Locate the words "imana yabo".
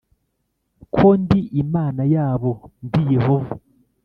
1.63-2.51